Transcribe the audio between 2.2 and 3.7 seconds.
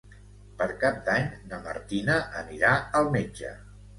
anirà al metge.